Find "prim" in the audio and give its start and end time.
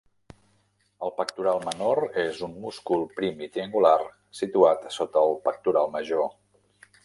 3.19-3.45